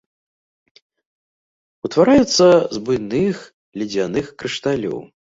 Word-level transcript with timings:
Утвараюцца 1.87 2.47
з 2.77 2.81
буйных 2.87 3.35
ледзяных 3.83 4.25
крышталёў. 4.41 4.97